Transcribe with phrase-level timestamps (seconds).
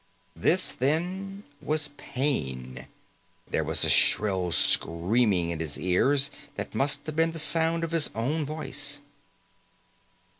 [0.35, 2.87] This, then, was pain.
[3.47, 7.91] There was a shrill screaming in his ears that must have been the sound of
[7.91, 8.99] his own voice.